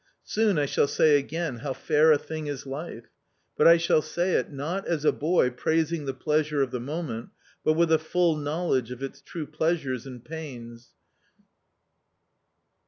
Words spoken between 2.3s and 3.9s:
is life! But I